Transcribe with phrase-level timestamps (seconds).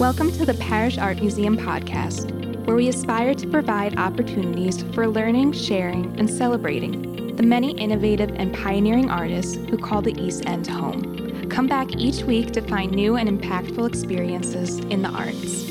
[0.00, 2.30] Welcome to the Parrish Art Museum podcast,
[2.64, 8.54] where we aspire to provide opportunities for learning, sharing, and celebrating the many innovative and
[8.54, 11.50] pioneering artists who call the East End home.
[11.50, 15.66] Come back each week to find new and impactful experiences in the arts.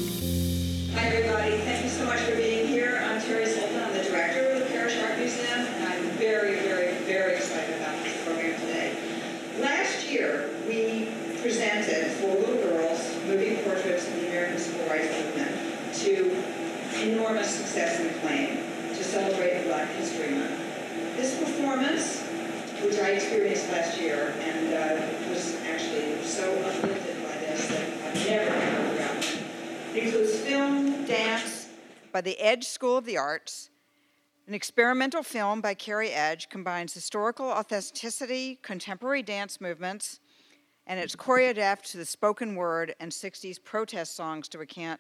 [0.94, 1.58] Hi, everybody.
[1.62, 3.02] Thank you so much for being here.
[3.04, 3.82] I'm Terrie Sultan.
[3.82, 8.04] I'm the director of the Parrish Art Museum, and I'm very, very, very excited about
[8.04, 8.96] this program today.
[9.60, 11.10] Last year, we
[11.42, 15.56] presented for little girls moving portraits of the American Civil Rights Movement
[15.96, 16.44] to
[17.02, 18.58] enormous success and acclaim
[18.94, 20.60] to celebrate Black History Month.
[21.16, 22.22] This performance,
[22.84, 28.26] which I experienced last year and uh, was actually so uplifted by this that I've
[28.26, 29.46] never, ever forgotten.
[29.96, 31.70] Includes film, dance,
[32.12, 33.70] by the Edge School of the Arts.
[34.48, 40.20] An experimental film by Kerri Edge combines historical authenticity, contemporary dance movements,
[40.88, 45.00] and it's choreographed to the spoken word and 60s protest songs to recount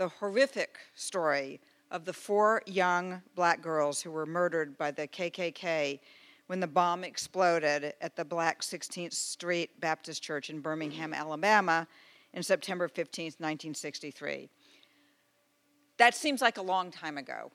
[0.00, 6.00] the horrific story of the four young black girls who were murdered by the KKK
[6.46, 11.86] when the bomb exploded at the Black 16th Street Baptist Church in Birmingham, Alabama,
[12.32, 14.48] in September 15, 1963.
[15.98, 17.52] That seems like a long time ago,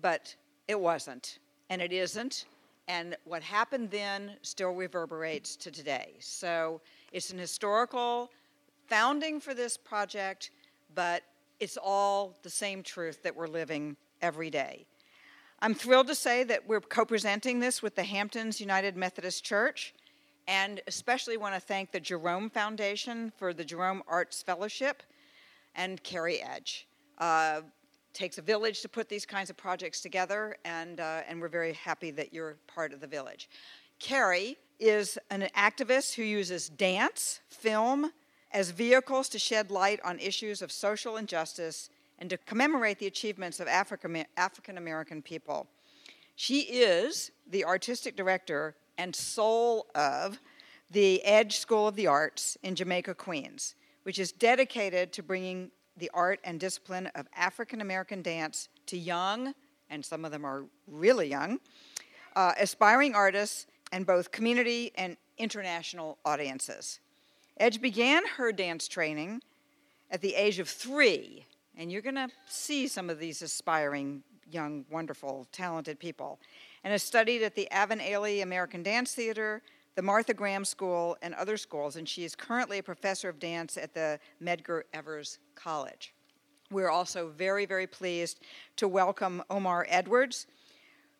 [0.00, 0.34] but
[0.68, 2.46] it wasn't, and it isn't.
[2.88, 6.14] And what happened then still reverberates to today.
[6.18, 6.80] So
[7.12, 8.30] it's an historical
[8.86, 10.50] founding for this project,
[10.96, 11.22] but
[11.60, 14.84] it's all the same truth that we're living every day.
[15.60, 19.94] I'm thrilled to say that we're co presenting this with the Hamptons United Methodist Church,
[20.48, 25.02] and especially want to thank the Jerome Foundation for the Jerome Arts Fellowship
[25.76, 26.88] and Kerri Edge.
[27.18, 27.60] Uh,
[28.12, 31.74] takes a village to put these kinds of projects together, and, uh, and we're very
[31.74, 33.48] happy that you're part of the village.
[34.00, 38.10] Kerri is an activist who uses dance, film,
[38.52, 43.60] as vehicles to shed light on issues of social injustice and to commemorate the achievements
[43.60, 45.66] of African American people.
[46.34, 50.40] She is the artistic director and soul of
[50.90, 53.74] the Edge School of the Arts in Jamaica, Queens,
[54.04, 59.54] which is dedicated to bringing the art and discipline of African American dance to young,
[59.90, 61.58] and some of them are really young,
[62.36, 67.00] uh, aspiring artists and both community and international audiences.
[67.58, 69.40] Edge began her dance training
[70.10, 71.46] at the age of three,
[71.76, 76.38] and you're going to see some of these aspiring, young, wonderful, talented people,
[76.84, 79.62] and has studied at the Alvin Ailey American Dance Theater,
[79.94, 83.78] the Martha Graham School, and other schools, and she is currently a professor of dance
[83.78, 86.12] at the Medgar Evers College.
[86.70, 88.40] We're also very, very pleased
[88.76, 90.46] to welcome Omar Edwards,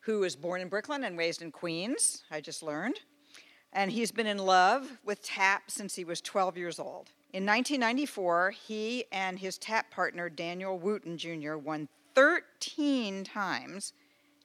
[0.01, 2.99] who was born in Brooklyn and raised in Queens, I just learned.
[3.77, 7.11] And he's been in love with tap since he was 12 years old.
[7.31, 13.93] In 1994, he and his tap partner, Daniel Wooten Jr., won 13 times,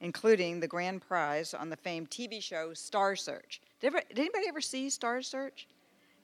[0.03, 3.63] including the grand prize on the famed TV show Star Search.
[3.81, 5.67] Did, ever, did anybody ever see Star Search?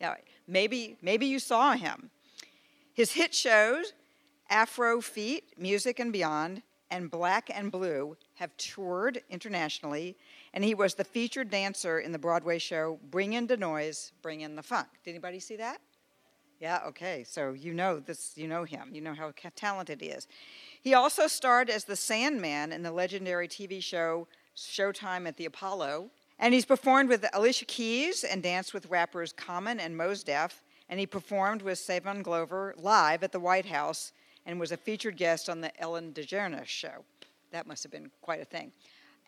[0.02, 2.10] Yeah, maybe, maybe you saw him.
[2.92, 3.94] His hit shows,
[4.50, 10.14] Afro Feet, Music and Beyond, and Black and Blue have toured internationally,
[10.54, 14.40] and he was the featured dancer in the Broadway show Bring in the Noise, Bring
[14.40, 14.88] in the Funk.
[15.04, 15.80] Did anybody see that?
[16.60, 20.26] Yeah, okay, so you know this, you know him, you know how talented he is.
[20.82, 24.26] He also starred as the Sandman in the legendary TV show
[24.56, 29.78] Showtime at the Apollo, and he's performed with Alicia Keys and danced with rappers Common
[29.80, 30.62] and Mos Def.
[30.88, 34.12] And he performed with Savion Glover live at the White House
[34.46, 37.04] and was a featured guest on the Ellen DeGeneres show.
[37.50, 38.72] That must have been quite a thing.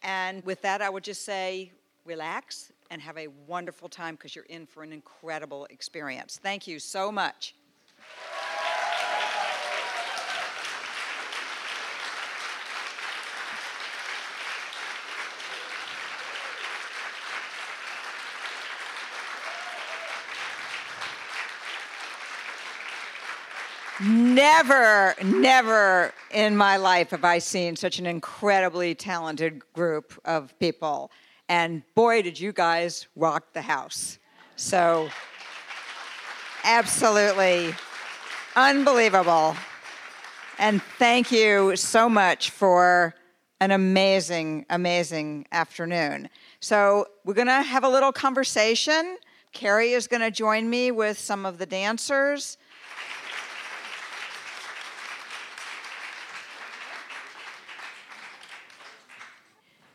[0.03, 1.73] And with that, I would just say
[2.05, 6.41] relax and have a wonderful time because you're in for an incredible experience.
[6.43, 7.55] Thank you so much.
[24.03, 31.11] Never, never in my life have I seen such an incredibly talented group of people.
[31.51, 34.19] And boy, did you guys rock the house.
[34.57, 35.11] So,
[36.65, 37.75] absolutely
[38.57, 39.55] unbelievable.
[40.59, 43.15] And thank you so much for
[43.61, 46.31] an amazing, amazing afternoon.
[46.61, 49.19] So, we're going to have a little conversation.
[49.53, 52.57] Kerri is going to join me with some of the dancers.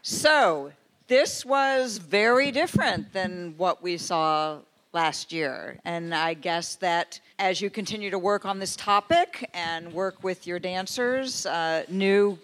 [0.07, 0.71] So,
[1.07, 4.59] this was very different than what we saw
[4.93, 5.79] last year.
[5.83, 10.45] And I guess that as you continue to work on this topic and work with
[10.45, 12.37] your dancers, uh, new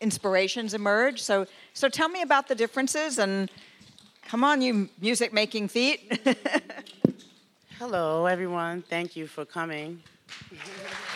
[0.00, 1.20] inspirations emerge.
[1.20, 1.44] So,
[1.74, 3.50] so tell me about the differences and
[4.28, 6.24] come on, you music making feet.
[7.80, 8.80] Hello, everyone.
[8.82, 10.00] Thank you for coming.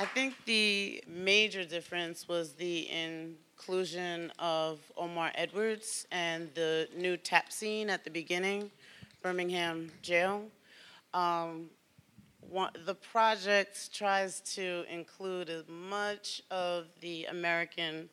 [0.00, 7.50] I think the major difference was the inclusion of Omar Edwards and the new tap
[7.50, 8.70] scene at the beginning,
[9.24, 10.44] Birmingham Jail.
[11.12, 11.70] Um,
[12.48, 18.08] one, the project tries to include as much of the American,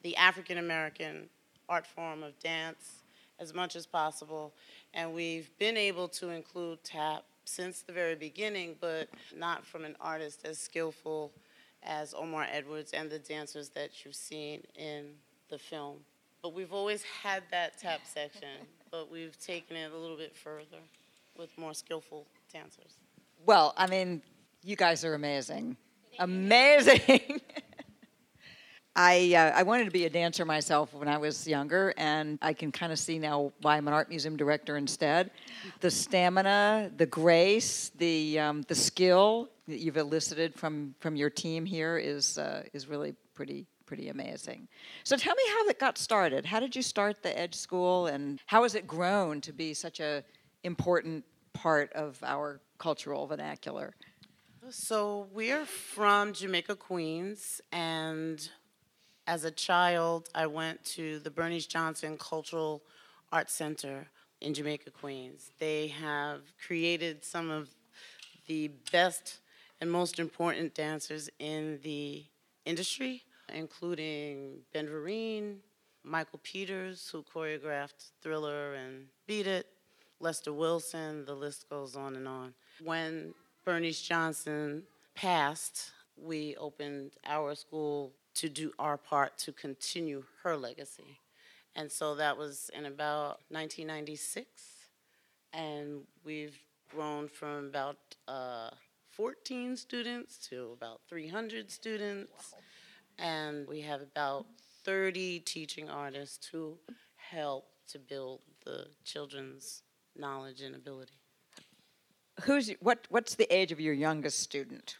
[0.00, 1.28] the African American
[1.68, 3.02] art form of dance
[3.38, 4.54] as much as possible.
[4.94, 9.96] And we've been able to include tap since the very beginning, but not from an
[10.00, 11.32] artist as skillful
[11.82, 15.06] as Omar Edwards and the dancers that you've seen in
[15.48, 15.98] the film.
[16.42, 20.82] But we've always had that tap section, but we've taken it a little bit further
[21.38, 22.98] with more skillful dancers.
[23.44, 24.22] Well, I mean,
[24.62, 25.76] you guys are amazing.
[26.18, 27.40] Amazing.
[28.98, 32.54] I, uh, I wanted to be a dancer myself when I was younger, and I
[32.54, 35.30] can kind of see now why I'm an art museum director instead.
[35.80, 41.66] The stamina, the grace, the, um, the skill that you've elicited from, from your team
[41.66, 44.66] here is, uh, is really pretty, pretty amazing.
[45.04, 46.46] So tell me how it got started.
[46.46, 50.00] How did you start the Edge School, and how has it grown to be such
[50.00, 50.24] a
[50.62, 51.22] important
[51.52, 53.94] part of our cultural vernacular?
[54.70, 58.48] So we're from Jamaica, Queens, and
[59.26, 62.82] as a child, I went to the Bernice Johnson Cultural
[63.32, 64.06] Arts Center
[64.40, 65.50] in Jamaica, Queens.
[65.58, 67.70] They have created some of
[68.46, 69.38] the best
[69.80, 72.24] and most important dancers in the
[72.64, 75.56] industry, including Ben Vereen,
[76.04, 79.66] Michael Peters, who choreographed Thriller and Beat It,
[80.20, 82.54] Lester Wilson, the list goes on and on.
[82.82, 83.34] When
[83.64, 84.84] Bernice Johnson
[85.14, 91.20] passed, we opened our school to do our part to continue her legacy.
[91.74, 94.46] And so that was in about 1996.
[95.52, 96.58] And we've
[96.94, 97.96] grown from about
[98.28, 98.70] uh,
[99.10, 102.54] 14 students to about 300 students.
[103.18, 104.46] And we have about
[104.84, 106.78] 30 teaching artists who
[107.16, 109.82] help to build the children's
[110.14, 111.14] knowledge and ability.
[112.42, 113.06] Who's what?
[113.08, 114.98] What's the age of your youngest student?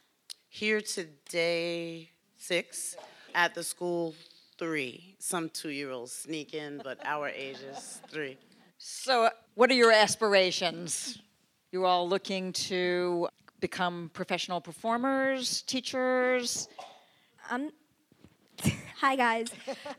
[0.49, 2.95] Here today, six
[3.37, 4.15] at the school
[4.57, 5.15] three.
[5.19, 8.35] Some two year olds sneak in, but our age is three.
[8.79, 11.19] So, what are your aspirations?
[11.71, 13.29] You all looking to
[13.59, 16.67] become professional performers, teachers?
[17.49, 17.69] I'm.
[19.01, 19.49] Hi guys.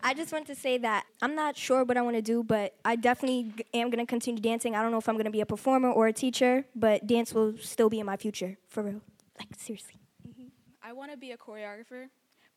[0.02, 2.74] I just want to say that I'm not sure what I want to do, but
[2.84, 4.74] I definitely am going to continue dancing.
[4.74, 7.32] I don't know if I'm going to be a performer or a teacher, but dance
[7.32, 9.00] will still be in my future, for real.
[9.38, 10.00] Like seriously.
[10.28, 10.48] Mm-hmm.
[10.82, 12.08] I want to be a choreographer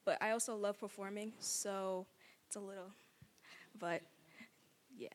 [0.05, 2.05] but I also love performing, so
[2.47, 2.91] it's a little,
[3.79, 4.01] but
[4.97, 5.09] yeah.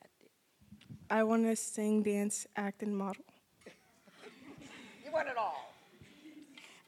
[1.11, 3.25] I want to sing, dance, act, and model.
[5.05, 5.73] you want it all.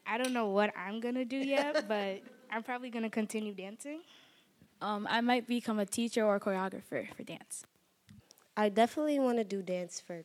[0.07, 4.01] I don't know what I'm gonna do yet, but I'm probably gonna continue dancing.
[4.81, 7.65] Um, I might become a teacher or a choreographer for dance.
[8.57, 10.25] I definitely want to do dance for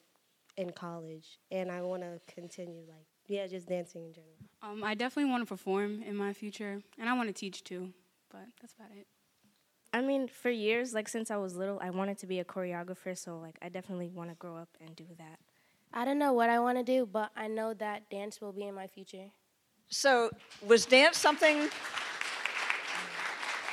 [0.57, 4.33] in college, and I want to continue like yeah, just dancing in general.
[4.61, 7.93] Um, I definitely want to perform in my future, and I want to teach too,
[8.31, 9.07] but that's about it.
[9.93, 13.17] I mean, for years, like since I was little, I wanted to be a choreographer,
[13.17, 15.39] so like I definitely want to grow up and do that.
[15.93, 18.63] I don't know what I want to do, but I know that dance will be
[18.63, 19.29] in my future.
[19.89, 20.31] So,
[20.65, 21.69] was dance something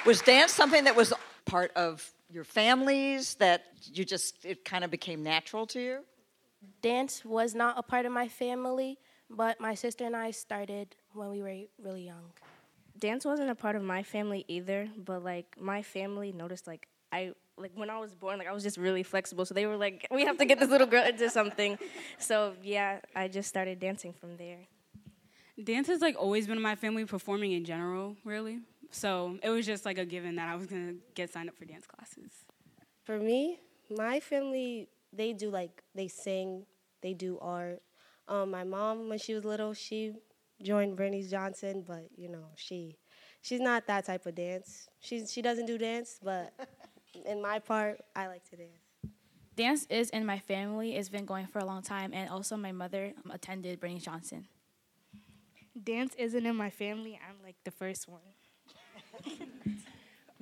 [0.04, 1.12] was dance something that was
[1.46, 5.98] part of your families that you just it kind of became natural to you?
[6.82, 8.98] Dance was not a part of my family
[9.30, 12.32] but my sister and I started when we were really young.
[12.98, 17.32] Dance wasn't a part of my family either, but like my family noticed like I
[17.56, 19.44] like when I was born, like I was just really flexible.
[19.44, 21.78] So they were like, we have to get this little girl into something.
[22.18, 24.58] So yeah, I just started dancing from there.
[25.62, 28.60] Dance has like always been in my family, performing in general, really.
[28.90, 31.64] So it was just like a given that I was gonna get signed up for
[31.64, 32.32] dance classes.
[33.04, 33.58] For me,
[33.88, 36.66] my family they do like they sing,
[37.02, 37.82] they do art,
[38.30, 40.14] um, my mom, when she was little, she
[40.62, 42.96] joined Bernice Johnson, but you know, she
[43.42, 44.88] she's not that type of dance.
[45.00, 46.52] She she doesn't do dance, but
[47.26, 49.14] in my part, I like to dance.
[49.56, 50.96] Dance is in my family.
[50.96, 54.46] It's been going for a long time, and also my mother attended Bernice Johnson.
[55.82, 57.18] Dance isn't in my family.
[57.28, 58.20] I'm like the first one.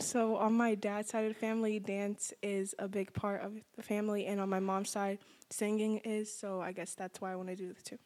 [0.01, 3.83] So on my dad's side of the family, dance is a big part of the
[3.83, 5.19] family, and on my mom's side,
[5.51, 6.33] singing is.
[6.33, 7.99] So I guess that's why I want to do the two.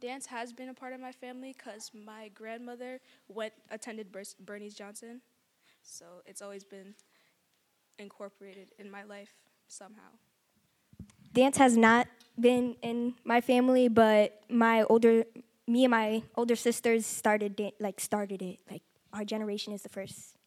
[0.00, 4.74] Dance has been a part of my family because my grandmother went attended Bur- Bernice
[4.74, 5.20] Johnson,
[5.82, 6.94] so it's always been
[7.98, 9.30] incorporated in my life
[9.66, 10.10] somehow.
[11.32, 12.06] Dance has not
[12.40, 15.24] been in my family, but my older,
[15.66, 18.60] me and my older sisters started dan- like started it.
[18.70, 20.37] Like our generation is the first.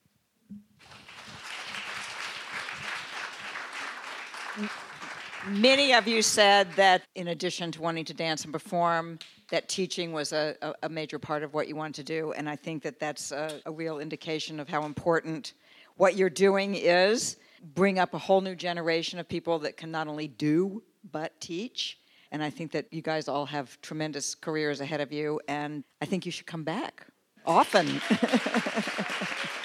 [5.48, 9.18] Many of you said that in addition to wanting to dance and perform,
[9.50, 12.32] that teaching was a, a, major part of what you wanted to do.
[12.34, 15.54] And I think that that's a, a real indication of how important
[15.98, 17.38] what you're doing is.
[17.74, 21.98] Bring up a whole new generation of people that can not only do, but teach.
[22.32, 25.42] And I think that you guys all have tremendous careers ahead of you.
[25.48, 27.08] And I think you should come back
[27.46, 28.00] often.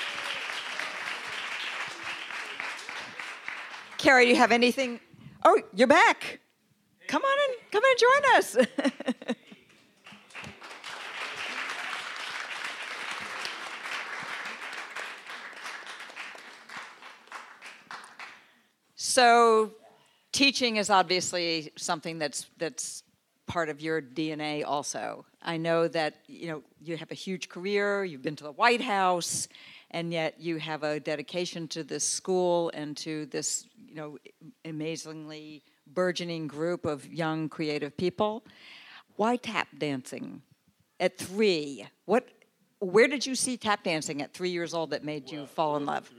[3.98, 5.00] Kerri, do you have anything?
[5.44, 6.40] Oh, you're back.
[7.08, 7.56] Come on in.
[7.70, 8.56] Come and join us.
[18.96, 19.72] so,
[20.32, 23.02] teaching is obviously something that's that's
[23.46, 25.24] part of your DNA also.
[25.42, 28.82] I know that you know you have a huge career, you've been to the White
[28.82, 29.48] House,
[29.90, 34.18] and yet you have a dedication to this school and to this you know
[34.64, 38.44] amazingly burgeoning group of young creative people.
[39.16, 40.42] Why tap dancing
[41.00, 41.86] at 3?
[42.04, 42.28] What
[42.78, 45.86] where did you see tap dancing at 3 years old that made you fall in
[45.86, 46.10] love?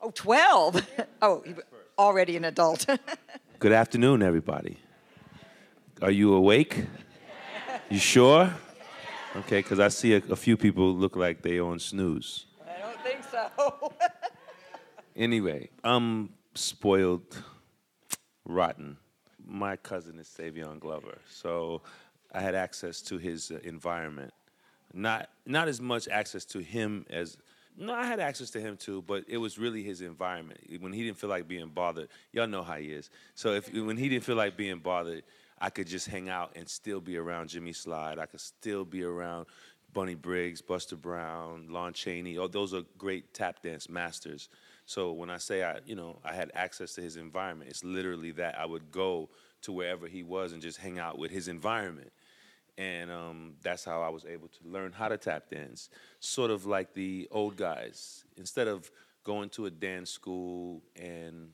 [0.00, 0.86] Oh, 12.
[1.22, 1.64] oh, you were
[1.98, 2.86] already an adult.
[3.58, 4.78] Good afternoon, everybody.
[6.02, 6.84] Are you awake?
[7.88, 8.52] You sure?
[9.36, 12.46] Okay, because I see a, a few people look like they are on snooze.
[15.16, 17.36] Anyway, I'm spoiled,
[18.44, 18.96] rotten.
[19.46, 21.82] My cousin is Savion Glover, so
[22.32, 24.32] I had access to his uh, environment.
[24.92, 27.36] Not not as much access to him as
[27.76, 30.60] no, I had access to him too, but it was really his environment.
[30.80, 33.10] When he didn't feel like being bothered, y'all know how he is.
[33.34, 35.22] So if when he didn't feel like being bothered,
[35.60, 38.18] I could just hang out and still be around Jimmy Slyde.
[38.18, 39.46] I could still be around
[39.94, 42.36] Bunny Briggs, Buster Brown, Lon Chaney.
[42.36, 44.48] Oh, those are great tap dance masters.
[44.84, 48.32] So when I say I, you know, I had access to his environment, it's literally
[48.32, 49.30] that I would go
[49.62, 52.12] to wherever he was and just hang out with his environment.
[52.76, 56.66] And um, that's how I was able to learn how to tap dance, sort of
[56.66, 58.24] like the old guys.
[58.36, 58.90] Instead of
[59.22, 61.50] going to a dance school and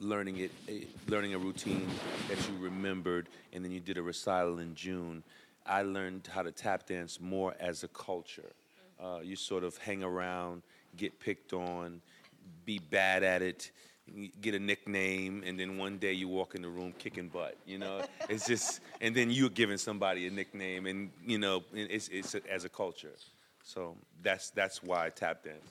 [0.00, 1.88] learning it, eh, learning a routine
[2.28, 5.22] that you remembered, and then you did a recital in June.
[5.66, 8.52] I learned how to tap dance more as a culture.
[9.02, 10.62] Uh, you sort of hang around,
[10.96, 12.00] get picked on,
[12.64, 13.70] be bad at it,
[14.40, 17.56] get a nickname, and then one day you walk in the room kicking butt.
[17.66, 22.08] You know, it's just, and then you're giving somebody a nickname, and you know, it's
[22.08, 23.12] it's a, as a culture.
[23.62, 25.66] So that's that's why tap dance.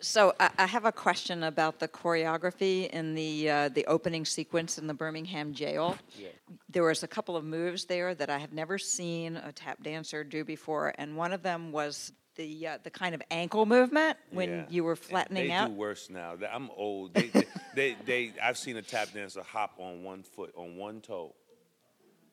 [0.00, 4.78] So I, I have a question about the choreography in the uh, the opening sequence
[4.78, 5.96] in the Birmingham jail.
[6.16, 6.28] Yeah.
[6.68, 10.24] There was a couple of moves there that I have never seen a tap dancer
[10.24, 14.48] do before, and one of them was the uh, the kind of ankle movement when
[14.50, 14.64] Yeah.
[14.70, 15.68] you were flattening they out.
[15.68, 16.34] They do worse now.
[16.52, 17.14] I'm old.
[17.14, 21.00] They, they, they, they, I've seen a tap dancer hop on one foot, on one
[21.00, 21.34] toe.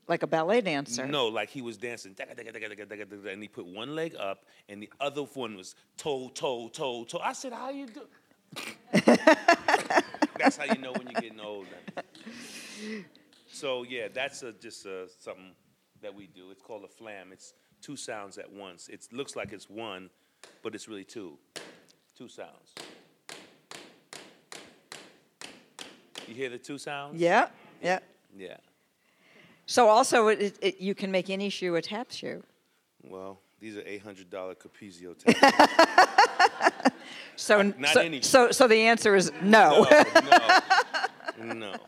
[0.08, 1.08] Like a ballet dancer.
[1.08, 5.56] No, like he was dancing, and he put one leg up, and the other one
[5.56, 7.20] was toe, toe, toe, toe.
[7.20, 8.02] I said, "How you do?"
[10.38, 11.68] that's how you know when you're getting old.
[13.48, 15.52] So yeah, that's a, just uh something
[16.02, 16.52] that we do.
[16.52, 17.32] It's called a flam.
[17.32, 18.90] It's two sounds at once.
[18.90, 20.10] It looks like it's one,
[20.62, 21.38] but it's really two.
[22.18, 22.74] Two sounds.
[26.28, 27.20] You hear the two sounds?
[27.20, 27.50] Yeah,
[27.82, 28.00] yeah.
[28.36, 28.58] Yeah.
[29.66, 32.44] So also, it, it, you can make any shoe a tap shoe.
[33.04, 36.92] Well, these are eight hundred dollar Capezio taps.
[37.36, 39.86] So, Not so, any so, so the answer is no.
[41.40, 41.76] no, no.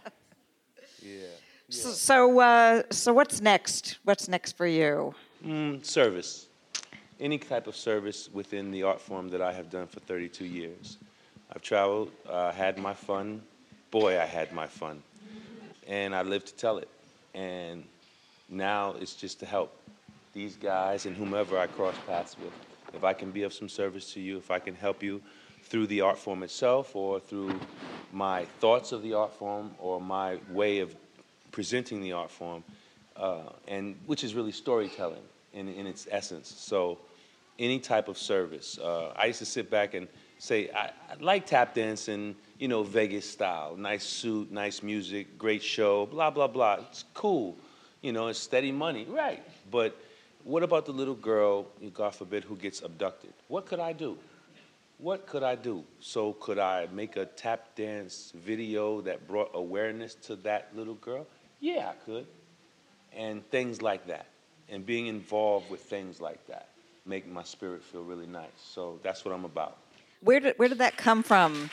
[1.02, 1.28] Yeah.
[1.70, 4.00] So, so, uh, so what's next?
[4.04, 5.16] What's next for you?
[5.46, 6.48] Mm, service.
[7.20, 10.98] Any type of service within the art form that I have done for 32 years.
[11.54, 13.42] I've traveled, uh, had my fun.
[13.90, 15.02] Boy, I had my fun.
[15.88, 16.90] And I live to tell it.
[17.38, 17.84] And
[18.50, 19.80] now it's just to help
[20.34, 22.54] these guys and whomever I cross paths with.
[22.94, 25.22] If I can be of some service to you, if I can help you
[25.64, 27.60] through the art form itself or through
[28.12, 30.96] my thoughts of the art form or my way of
[31.52, 32.64] presenting the art form,
[33.16, 36.54] uh, and which is really storytelling in, in its essence.
[36.58, 36.98] So,
[37.60, 38.78] any type of service.
[38.78, 42.84] Uh, I used to sit back and say, I, I like tap dancing, you know,
[42.84, 46.78] Vegas style, nice suit, nice music, great show, blah, blah, blah.
[46.90, 47.56] It's cool.
[48.02, 49.44] You know, it's steady money, right.
[49.70, 49.98] But
[50.44, 53.34] what about the little girl, God forbid, who gets abducted?
[53.48, 54.18] What could I do?
[55.00, 55.84] What could I do?
[56.00, 61.28] So could I make a tap dance video that brought awareness to that little girl?
[61.60, 62.26] Yeah, I could.
[63.16, 64.26] And things like that.
[64.70, 66.70] And being involved with things like that
[67.06, 68.50] make my spirit feel really nice.
[68.58, 69.78] So that's what I'm about.
[70.22, 71.70] Where did, where did that come from?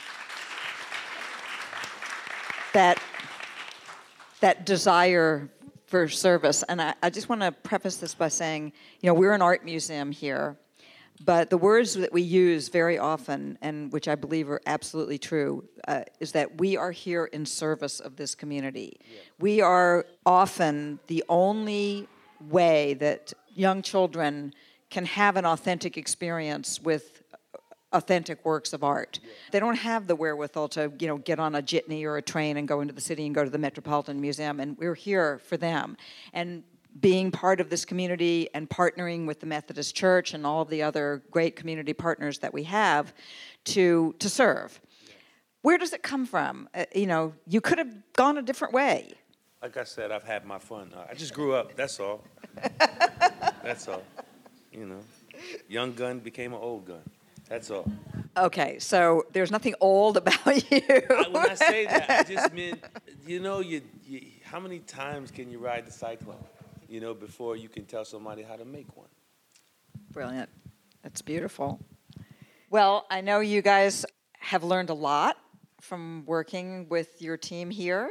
[2.75, 3.01] That,
[4.41, 5.49] that desire
[5.85, 6.61] for service.
[6.67, 9.63] And I, I just want to preface this by saying, you know, we're an art
[9.63, 10.57] museum here,
[11.23, 15.63] but the words that we use very often, and which I believe are absolutely true,
[15.87, 18.99] uh, is that we are here in service of this community.
[18.99, 19.19] Yeah.
[19.39, 22.09] We are often the only
[22.49, 24.53] way that young children
[24.89, 27.23] can have an authentic experience with
[27.91, 29.19] authentic works of art.
[29.21, 29.29] Yeah.
[29.51, 32.57] They don't have the wherewithal to, you know, get on a jitney or a train
[32.57, 35.57] and go into the city and go to the Metropolitan Museum, and we're here for
[35.57, 35.97] them.
[36.33, 36.63] And
[36.99, 40.81] being part of this community and partnering with the Methodist Church and all of the
[40.81, 43.13] other great community partners that we have
[43.65, 44.79] to to serve.
[45.61, 46.69] Where does it come from?
[46.73, 49.13] Uh, you know, you could have gone a different way.
[49.61, 50.93] Like I said, I've had my fun.
[51.09, 51.75] I just grew up.
[51.75, 52.23] That's all.
[53.63, 54.03] that's all.
[54.71, 54.99] You know,
[55.67, 57.01] young gun became an old gun.
[57.47, 57.89] That's all.
[58.37, 60.81] Okay, so there's nothing old about you.
[60.89, 62.77] I, when I say that, I just mean,
[63.25, 66.43] you know, you, you, how many times can you ride the cyclone,
[66.89, 69.07] you know, before you can tell somebody how to make one?
[70.11, 70.49] Brilliant.
[71.03, 71.79] That's beautiful.
[72.69, 74.05] Well, I know you guys
[74.39, 75.37] have learned a lot
[75.81, 78.09] from working with your team here,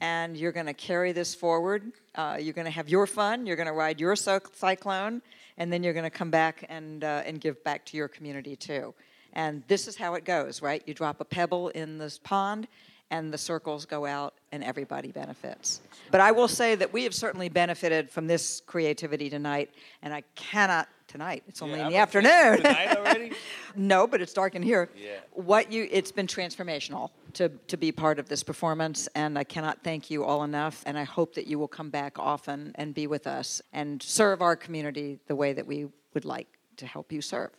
[0.00, 1.92] and you're going to carry this forward.
[2.14, 3.46] Uh, you're going to have your fun.
[3.46, 5.22] You're going to ride your cyclone
[5.58, 8.56] and then you're going to come back and, uh, and give back to your community
[8.56, 8.94] too.
[9.32, 10.82] And this is how it goes, right?
[10.86, 12.68] You drop a pebble in this pond,
[13.10, 15.80] and the circles go out, and everybody benefits.
[16.10, 19.70] But I will say that we have certainly benefited from this creativity tonight,
[20.02, 21.42] and I cannot tonight.
[21.48, 22.58] It's only yeah, in the afternoon.
[22.58, 23.32] Tonight already?
[23.74, 24.90] no, but it's dark in here.
[24.94, 25.16] Yeah.
[25.32, 29.82] What you it's been transformational to to be part of this performance and I cannot
[29.82, 33.06] thank you all enough and I hope that you will come back often and be
[33.06, 37.22] with us and serve our community the way that we would like to help you
[37.22, 37.50] serve.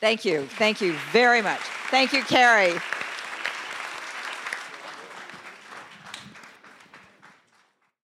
[0.00, 0.46] Thank you.
[0.58, 1.60] Thank you very much.
[1.90, 2.80] Thank you, Kerri.